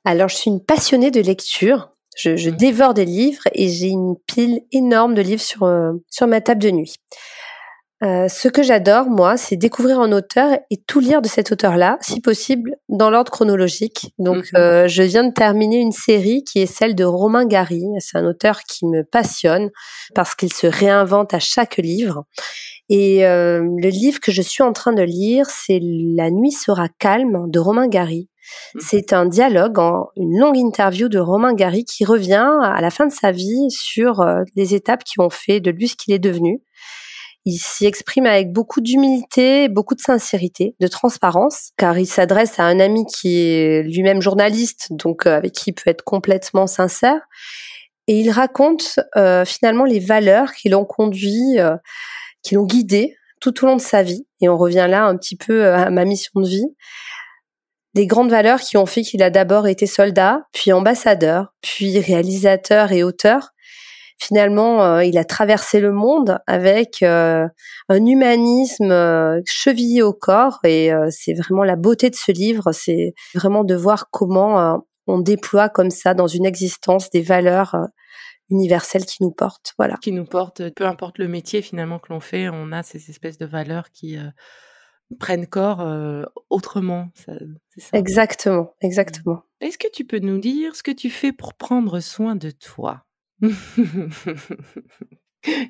Alors, 0.04 0.28
je 0.28 0.36
suis 0.36 0.50
une 0.50 0.62
passionnée 0.62 1.10
de 1.10 1.20
lecture. 1.20 1.93
Je, 2.16 2.30
mmh. 2.30 2.56
dévore 2.56 2.94
des 2.94 3.04
livres 3.04 3.42
et 3.52 3.68
j'ai 3.68 3.88
une 3.88 4.14
pile 4.26 4.60
énorme 4.72 5.14
de 5.14 5.22
livres 5.22 5.42
sur, 5.42 5.64
euh, 5.64 5.92
sur 6.10 6.26
ma 6.26 6.40
table 6.40 6.62
de 6.62 6.70
nuit. 6.70 6.94
Euh, 8.02 8.28
ce 8.28 8.48
que 8.48 8.62
j'adore, 8.62 9.06
moi, 9.06 9.36
c'est 9.36 9.56
découvrir 9.56 9.98
un 10.00 10.12
auteur 10.12 10.58
et 10.70 10.76
tout 10.76 11.00
lire 11.00 11.22
de 11.22 11.28
cet 11.28 11.52
auteur-là, 11.52 11.96
si 12.02 12.20
possible, 12.20 12.76
dans 12.88 13.08
l'ordre 13.08 13.30
chronologique. 13.30 14.12
Donc, 14.18 14.52
mmh 14.52 14.88
je 14.88 15.02
viens 15.02 15.24
de 15.24 15.32
terminer 15.32 15.78
une 15.78 15.92
série 15.92 16.44
qui 16.44 16.60
est 16.60 16.66
celle 16.66 16.94
de 16.94 17.04
Romain 17.04 17.46
Gary. 17.46 17.84
C'est 18.00 18.18
un 18.18 18.26
auteur 18.26 18.60
qui 18.64 18.84
me 18.86 19.04
passionne 19.04 19.70
parce 20.14 20.34
qu'il 20.34 20.52
se 20.52 20.66
réinvente 20.66 21.32
à 21.32 21.38
chaque 21.38 21.78
livre. 21.78 22.24
Et 22.90 23.26
euh, 23.26 23.60
le 23.60 23.88
livre 23.88 24.20
que 24.20 24.32
je 24.32 24.42
suis 24.42 24.62
en 24.62 24.72
train 24.72 24.92
de 24.92 25.02
lire, 25.02 25.46
c'est 25.48 25.80
La 25.82 26.30
nuit 26.30 26.52
sera 26.52 26.88
calme 26.98 27.50
de 27.50 27.58
Romain 27.58 27.88
Gary. 27.88 28.28
Mmh. 28.74 28.78
C'est 28.80 29.12
un 29.12 29.26
dialogue, 29.26 29.78
une 30.16 30.38
longue 30.38 30.56
interview 30.56 31.08
de 31.08 31.18
Romain 31.18 31.54
Gary 31.54 31.84
qui 31.84 32.04
revient 32.04 32.48
à 32.62 32.80
la 32.80 32.90
fin 32.90 33.06
de 33.06 33.12
sa 33.12 33.30
vie 33.30 33.70
sur 33.70 34.20
euh, 34.20 34.42
les 34.56 34.74
étapes 34.74 35.04
qui 35.04 35.20
ont 35.20 35.30
fait 35.30 35.60
de 35.60 35.70
lui 35.70 35.88
ce 35.88 35.96
qu'il 35.96 36.14
est 36.14 36.18
devenu. 36.18 36.62
Il 37.46 37.58
s'y 37.58 37.84
exprime 37.84 38.24
avec 38.24 38.52
beaucoup 38.52 38.80
d'humilité, 38.80 39.68
beaucoup 39.68 39.94
de 39.94 40.00
sincérité, 40.00 40.74
de 40.80 40.86
transparence, 40.86 41.72
car 41.76 41.98
il 41.98 42.06
s'adresse 42.06 42.58
à 42.58 42.64
un 42.64 42.80
ami 42.80 43.04
qui 43.04 43.38
est 43.38 43.82
lui-même 43.82 44.22
journaliste, 44.22 44.88
donc 44.90 45.26
euh, 45.26 45.36
avec 45.36 45.52
qui 45.52 45.70
il 45.70 45.72
peut 45.74 45.90
être 45.90 46.04
complètement 46.04 46.66
sincère. 46.66 47.20
Et 48.06 48.20
il 48.20 48.30
raconte 48.30 49.00
finalement 49.46 49.86
les 49.86 49.98
valeurs 49.98 50.52
qui 50.52 50.68
l'ont 50.68 50.84
conduit 50.84 51.56
qui 52.44 52.54
l'ont 52.54 52.66
guidé 52.66 53.16
tout 53.40 53.64
au 53.64 53.66
long 53.66 53.76
de 53.76 53.80
sa 53.80 54.02
vie. 54.02 54.26
Et 54.40 54.48
on 54.48 54.56
revient 54.56 54.86
là 54.88 55.04
un 55.06 55.16
petit 55.16 55.36
peu 55.36 55.64
euh, 55.64 55.76
à 55.76 55.90
ma 55.90 56.04
mission 56.04 56.40
de 56.40 56.48
vie. 56.48 56.66
Des 57.94 58.06
grandes 58.06 58.30
valeurs 58.30 58.60
qui 58.60 58.76
ont 58.76 58.86
fait 58.86 59.02
qu'il 59.02 59.22
a 59.22 59.30
d'abord 59.30 59.66
été 59.68 59.86
soldat, 59.86 60.42
puis 60.52 60.72
ambassadeur, 60.72 61.54
puis 61.60 62.00
réalisateur 62.00 62.92
et 62.92 63.02
auteur. 63.02 63.50
Finalement, 64.18 64.84
euh, 64.84 65.04
il 65.04 65.18
a 65.18 65.24
traversé 65.24 65.80
le 65.80 65.92
monde 65.92 66.38
avec 66.46 67.02
euh, 67.02 67.46
un 67.88 68.06
humanisme 68.06 69.42
chevillé 69.46 70.02
au 70.02 70.12
corps 70.12 70.58
et 70.64 70.90
c'est 71.10 71.34
vraiment 71.34 71.64
la 71.64 71.76
beauté 71.76 72.10
de 72.10 72.14
ce 72.14 72.32
livre, 72.32 72.72
c'est 72.72 73.14
vraiment 73.34 73.64
de 73.64 73.74
voir 73.74 74.06
comment 74.10 74.80
on 75.06 75.18
déploie 75.18 75.68
comme 75.68 75.90
ça 75.90 76.14
dans 76.14 76.28
une 76.28 76.46
existence 76.46 77.10
des 77.10 77.22
valeurs 77.22 77.76
universelle 78.50 79.04
qui 79.04 79.22
nous 79.22 79.30
porte. 79.30 79.74
Voilà. 79.78 79.96
Qui 80.00 80.12
nous 80.12 80.24
porte, 80.24 80.70
peu 80.70 80.86
importe 80.86 81.18
le 81.18 81.28
métier 81.28 81.62
finalement 81.62 81.98
que 81.98 82.12
l'on 82.12 82.20
fait, 82.20 82.48
on 82.48 82.72
a 82.72 82.82
ces 82.82 83.10
espèces 83.10 83.38
de 83.38 83.46
valeurs 83.46 83.90
qui 83.90 84.16
euh, 84.16 84.28
prennent 85.18 85.46
corps 85.46 85.80
euh, 85.80 86.24
autrement. 86.50 87.08
Exactement, 87.92 88.74
exactement. 88.80 89.42
Est-ce 89.60 89.78
que 89.78 89.88
tu 89.92 90.04
peux 90.04 90.18
nous 90.18 90.38
dire 90.38 90.74
ce 90.76 90.82
que 90.82 90.90
tu 90.90 91.10
fais 91.10 91.32
pour 91.32 91.54
prendre 91.54 92.00
soin 92.00 92.36
de 92.36 92.50
toi? 92.50 93.04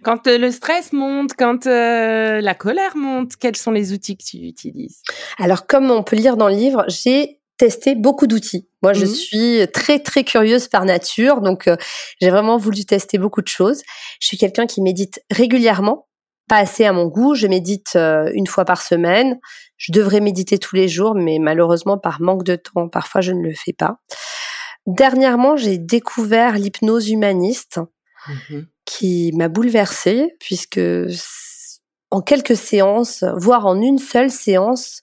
Quand 0.04 0.28
euh, 0.28 0.38
le 0.38 0.52
stress 0.52 0.92
monte, 0.92 1.32
quand 1.36 1.66
la 1.66 2.54
colère 2.54 2.96
monte, 2.96 3.34
quels 3.34 3.56
sont 3.56 3.72
les 3.72 3.92
outils 3.92 4.16
que 4.16 4.22
tu 4.22 4.36
utilises? 4.36 5.02
Alors, 5.36 5.66
comme 5.66 5.90
on 5.90 6.04
peut 6.04 6.14
lire 6.14 6.36
dans 6.36 6.46
le 6.48 6.54
livre, 6.54 6.84
j'ai 6.86 7.40
testé 7.56 7.94
beaucoup 7.94 8.26
d'outils. 8.26 8.68
Moi, 8.82 8.92
je 8.92 9.04
mmh 9.04 9.08
suis 9.08 9.66
très 9.72 9.98
très 9.98 10.24
curieuse 10.24 10.68
par 10.68 10.84
nature, 10.84 11.40
donc 11.40 11.68
euh, 11.68 11.76
j'ai 12.20 12.30
vraiment 12.30 12.56
voulu 12.56 12.84
tester 12.84 13.18
beaucoup 13.18 13.42
de 13.42 13.48
choses. 13.48 13.82
Je 14.20 14.26
suis 14.26 14.36
quelqu'un 14.36 14.66
qui 14.66 14.82
médite 14.82 15.22
régulièrement, 15.30 16.08
pas 16.48 16.58
assez 16.58 16.84
à 16.84 16.92
mon 16.92 17.06
goût. 17.06 17.34
Je 17.34 17.46
médite 17.46 17.96
euh, 17.96 18.30
une 18.34 18.46
fois 18.46 18.64
par 18.64 18.82
semaine. 18.82 19.38
Je 19.76 19.92
devrais 19.92 20.20
méditer 20.20 20.58
tous 20.58 20.76
les 20.76 20.88
jours, 20.88 21.14
mais 21.14 21.38
malheureusement 21.38 21.98
par 21.98 22.20
manque 22.20 22.44
de 22.44 22.56
temps, 22.56 22.88
parfois 22.88 23.20
je 23.20 23.32
ne 23.32 23.42
le 23.42 23.54
fais 23.54 23.72
pas. 23.72 23.98
Dernièrement, 24.86 25.56
j'ai 25.56 25.78
découvert 25.78 26.54
l'hypnose 26.54 27.10
humaniste, 27.10 27.80
mmh 28.28 28.60
qui 28.84 29.32
m'a 29.34 29.48
bouleversée 29.48 30.36
puisque 30.38 30.80
en 32.10 32.20
quelques 32.20 32.56
séances, 32.56 33.24
voire 33.36 33.66
en 33.66 33.80
une 33.80 33.98
seule 33.98 34.30
séance, 34.30 35.02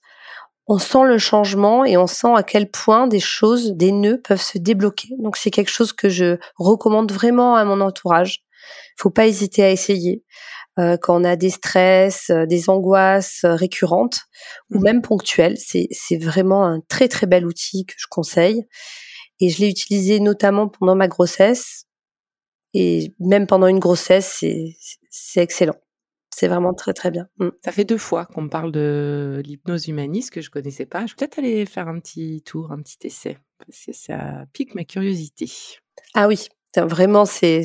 on 0.67 0.77
sent 0.77 1.03
le 1.05 1.17
changement 1.17 1.83
et 1.83 1.98
on 1.98 2.07
sent 2.07 2.33
à 2.36 2.43
quel 2.43 2.69
point 2.69 3.07
des 3.07 3.19
choses, 3.19 3.74
des 3.74 3.91
nœuds 3.91 4.21
peuvent 4.21 4.41
se 4.41 4.57
débloquer. 4.57 5.10
Donc 5.19 5.36
c'est 5.36 5.51
quelque 5.51 5.71
chose 5.71 5.91
que 5.91 6.07
je 6.07 6.38
recommande 6.57 7.12
vraiment 7.12 7.55
à 7.55 7.65
mon 7.65 7.81
entourage. 7.81 8.43
Faut 8.97 9.09
pas 9.09 9.27
hésiter 9.27 9.63
à 9.63 9.71
essayer. 9.71 10.23
Euh, 10.79 10.97
quand 10.97 11.19
on 11.19 11.23
a 11.25 11.35
des 11.35 11.49
stress, 11.49 12.29
euh, 12.29 12.45
des 12.45 12.69
angoisses 12.69 13.43
euh, 13.43 13.55
récurrentes 13.55 14.21
ou 14.69 14.79
mmh. 14.79 14.83
même 14.83 15.01
ponctuelles, 15.01 15.57
c'est 15.57 16.17
vraiment 16.17 16.65
un 16.65 16.79
très 16.87 17.09
très 17.09 17.27
bel 17.27 17.45
outil 17.45 17.85
que 17.85 17.93
je 17.97 18.07
conseille. 18.09 18.63
Et 19.39 19.49
je 19.49 19.59
l'ai 19.59 19.69
utilisé 19.69 20.19
notamment 20.19 20.69
pendant 20.69 20.95
ma 20.95 21.07
grossesse. 21.07 21.85
Et 22.73 23.13
même 23.19 23.47
pendant 23.47 23.67
une 23.67 23.79
grossesse, 23.79 24.45
c'est 25.09 25.41
excellent. 25.41 25.75
C'est 26.33 26.47
vraiment 26.47 26.73
très 26.73 26.93
très 26.93 27.11
bien. 27.11 27.27
Mmh. 27.37 27.49
Ça 27.65 27.73
fait 27.73 27.83
deux 27.83 27.97
fois 27.97 28.25
qu'on 28.25 28.43
me 28.43 28.49
parle 28.49 28.71
de 28.71 29.41
l'hypnose 29.45 29.87
humaniste 29.87 30.31
que 30.31 30.39
je 30.39 30.49
connaissais 30.49 30.85
pas. 30.85 31.05
Je 31.05 31.11
vais 31.11 31.17
peut-être 31.17 31.39
aller 31.39 31.65
faire 31.65 31.89
un 31.89 31.99
petit 31.99 32.41
tour, 32.43 32.71
un 32.71 32.81
petit 32.81 33.05
essai, 33.05 33.37
parce 33.59 33.85
que 33.85 33.91
ça 33.91 34.45
pique 34.53 34.73
ma 34.73 34.85
curiosité. 34.85 35.51
Ah 36.13 36.29
oui, 36.29 36.47
vraiment 36.77 37.25
c'est 37.25 37.63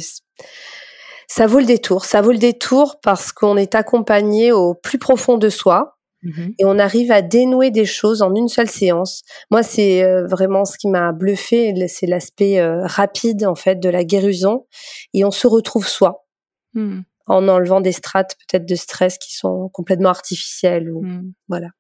ça 1.28 1.46
vaut 1.46 1.58
le 1.58 1.66
détour. 1.66 2.04
Ça 2.04 2.20
vaut 2.20 2.32
le 2.32 2.38
détour 2.38 3.00
parce 3.02 3.32
qu'on 3.32 3.56
est 3.56 3.74
accompagné 3.74 4.52
au 4.52 4.74
plus 4.74 4.98
profond 4.98 5.38
de 5.38 5.48
soi 5.48 5.98
mmh 6.22 6.46
et 6.58 6.64
on 6.64 6.78
arrive 6.78 7.12
à 7.12 7.20
dénouer 7.20 7.70
des 7.70 7.84
choses 7.84 8.22
en 8.22 8.34
une 8.34 8.48
seule 8.48 8.68
séance. 8.68 9.22
Moi, 9.50 9.62
c'est 9.62 10.02
euh, 10.02 10.26
vraiment 10.26 10.64
ce 10.64 10.78
qui 10.78 10.88
m'a 10.88 11.12
bluffé, 11.12 11.74
c'est 11.88 12.06
l'aspect 12.06 12.58
euh, 12.58 12.86
rapide 12.86 13.44
en 13.44 13.54
fait 13.54 13.76
de 13.76 13.88
la 13.88 14.04
guérison 14.04 14.66
et 15.14 15.24
on 15.24 15.30
se 15.30 15.46
retrouve 15.46 15.86
soi. 15.86 16.26
Mmh 16.74 17.02
en 17.28 17.48
enlevant 17.48 17.80
des 17.80 17.90
strates 17.90 18.36
peut-être 18.38 18.66
de 18.66 18.76
stress 18.76 19.18
qui 19.18 19.34
sont 19.34 19.68
complètement 19.70 20.10
artificielles 20.10 20.90
ou 20.90 21.02
mmh. 21.02 21.32
voilà 21.48 21.70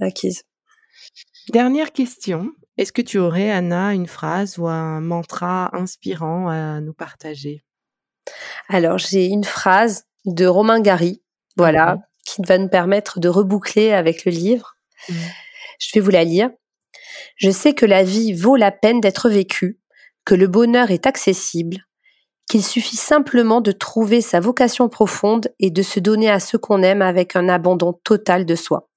acquises. 0.00 0.44
Dernière 1.52 1.92
question. 1.92 2.52
Est-ce 2.76 2.92
que 2.92 3.02
tu 3.02 3.18
aurais, 3.18 3.50
Anna, 3.50 3.94
une 3.94 4.08
phrase 4.08 4.58
ou 4.58 4.66
un 4.66 5.00
mantra 5.00 5.70
inspirant 5.76 6.48
à 6.48 6.80
nous 6.80 6.94
partager? 6.94 7.64
Alors, 8.68 8.98
j'ai 8.98 9.26
une 9.26 9.44
phrase 9.44 10.06
de 10.24 10.46
Romain 10.46 10.80
Gary, 10.80 11.22
voilà, 11.56 11.98
qui 12.24 12.42
va 12.42 12.58
nous 12.58 12.68
permettre 12.68 13.20
de 13.20 13.28
reboucler 13.28 13.92
avec 13.92 14.24
le 14.24 14.32
livre. 14.32 14.76
Mmh. 15.08 15.14
Je 15.78 15.90
vais 15.94 16.00
vous 16.00 16.10
la 16.10 16.24
lire. 16.24 16.50
Je 17.36 17.50
sais 17.50 17.74
que 17.74 17.86
la 17.86 18.02
vie 18.02 18.32
vaut 18.32 18.56
la 18.56 18.72
peine 18.72 19.00
d'être 19.00 19.28
vécue, 19.28 19.78
que 20.24 20.34
le 20.34 20.48
bonheur 20.48 20.90
est 20.90 21.06
accessible, 21.06 21.78
qu'il 22.48 22.64
suffit 22.64 22.96
simplement 22.96 23.60
de 23.60 23.72
trouver 23.72 24.20
sa 24.20 24.40
vocation 24.40 24.88
profonde 24.88 25.48
et 25.60 25.70
de 25.70 25.82
se 25.82 26.00
donner 26.00 26.30
à 26.30 26.40
ce 26.40 26.56
qu'on 26.56 26.82
aime 26.82 27.02
avec 27.02 27.36
un 27.36 27.48
abandon 27.48 27.92
total 27.92 28.46
de 28.46 28.54
soi. 28.54 28.88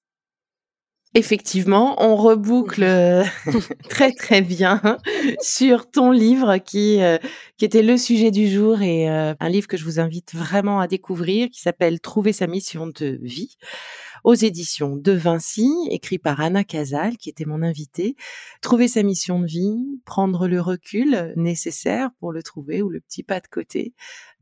Effectivement, 1.14 1.96
on 2.04 2.16
reboucle 2.16 2.84
euh, 2.84 3.24
très 3.90 4.12
très 4.12 4.42
bien 4.42 4.82
sur 5.42 5.90
ton 5.90 6.12
livre 6.12 6.58
qui 6.58 7.02
euh, 7.02 7.18
qui 7.58 7.66
était 7.66 7.82
le 7.82 7.98
sujet 7.98 8.30
du 8.30 8.50
jour 8.50 8.82
et 8.82 9.10
euh, 9.10 9.34
un 9.40 9.50
livre 9.50 9.68
que 9.68 9.78
je 9.78 9.86
vous 9.86 10.00
invite 10.00 10.36
vraiment 10.36 10.82
à 10.82 10.88
découvrir 10.88 11.50
qui 11.50 11.62
s'appelle 11.62 12.02
Trouver 12.02 12.34
sa 12.34 12.46
mission 12.46 12.88
de 12.88 13.20
vie 13.22 13.58
aux 14.26 14.34
éditions 14.34 14.98
de 14.98 15.14
Vinci, 15.14 15.72
écrit 15.90 16.20
par 16.20 16.42
Anna 16.42 16.66
Casal 16.66 17.16
qui 17.16 17.30
était 17.30 17.46
mon 17.46 17.64
invitée. 17.64 18.16
Trouver 18.62 18.90
sa 18.90 19.02
mission 19.02 19.40
de 19.40 19.48
vie, 19.48 20.02
prendre 20.06 20.48
le 20.48 20.60
recul 20.60 21.34
nécessaire 21.38 22.10
pour 22.20 22.34
le 22.34 22.44
trouver 22.44 22.82
ou 22.82 22.90
le 22.90 23.00
petit 23.00 23.24
pas 23.24 23.40
de 23.40 23.48
côté. 23.48 23.94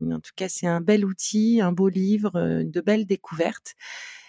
en 0.02 0.18
tout 0.18 0.32
cas, 0.34 0.48
c'est 0.48 0.66
un 0.66 0.80
bel 0.80 1.04
outil, 1.04 1.60
un 1.60 1.72
beau 1.72 1.88
livre, 1.88 2.32
de 2.64 2.80
belles 2.80 3.06
découvertes. 3.06 3.76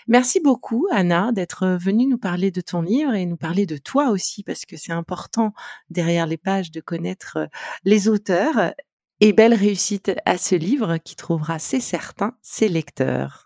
Merci 0.08 0.40
beaucoup, 0.40 0.88
Anna, 0.92 1.32
d'être 1.34 1.78
venue 1.80 2.06
nous 2.06 2.18
parler 2.18 2.50
de 2.52 2.62
ton 2.62 2.82
livre 2.82 3.14
et 3.14 3.26
nous 3.26 3.38
parler 3.38 3.66
de 3.66 3.78
toi 3.78 4.10
aussi, 4.10 4.44
parce 4.44 4.66
que 4.66 4.78
c'est 4.78 4.94
important 4.94 5.54
derrière 5.90 6.26
les 6.26 6.38
pages 6.38 6.72
de 6.72 6.80
connaître 6.80 7.50
les 7.84 8.08
auteurs. 8.08 8.74
Et 9.20 9.34
belle 9.34 9.54
réussite 9.54 10.12
à 10.26 10.38
ce 10.38 10.56
livre 10.56 10.98
qui 10.98 11.16
trouvera, 11.16 11.60
c'est 11.60 11.80
certain, 11.80 12.36
ses 12.42 12.70
lecteurs. 12.70 13.46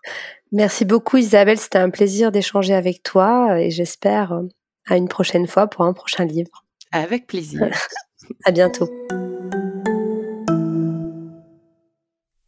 Merci 0.52 0.84
beaucoup, 0.84 1.16
Isabelle. 1.16 1.58
C'était 1.58 1.78
un 1.78 1.90
plaisir 1.90 2.30
d'échanger 2.30 2.74
avec 2.74 3.02
toi 3.02 3.58
et 3.58 3.70
j'espère 3.70 4.38
à 4.86 4.96
une 4.96 5.08
prochaine 5.08 5.46
fois 5.46 5.66
pour 5.66 5.84
un 5.84 5.94
prochain 5.94 6.26
livre. 6.26 6.64
Avec 6.92 7.26
plaisir. 7.26 7.70
à 8.44 8.50
bientôt. 8.50 8.88